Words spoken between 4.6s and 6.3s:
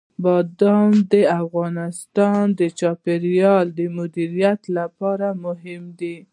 لپاره مهم دي.